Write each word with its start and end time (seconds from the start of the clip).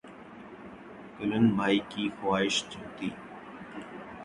کلن 1.15 1.45
بھائی 1.57 1.79
کی 1.89 2.03
خواہش 2.17 2.55
جوتی 2.71 3.09